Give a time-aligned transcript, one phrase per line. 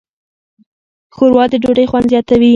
[1.15, 2.49] ښوروا د ډوډۍ خوند زیاتوي.